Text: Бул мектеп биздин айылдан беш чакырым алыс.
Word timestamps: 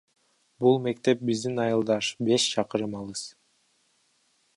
Бул 0.63 0.79
мектеп 0.85 1.19
биздин 1.29 1.61
айылдан 1.65 2.07
беш 2.31 2.47
чакырым 2.55 2.97
алыс. 3.01 3.23